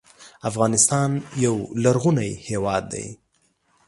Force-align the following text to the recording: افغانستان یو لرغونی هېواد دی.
افغانستان 0.49 1.11
یو 1.45 1.55
لرغونی 1.83 2.31
هېواد 2.47 2.83
دی. 2.93 3.07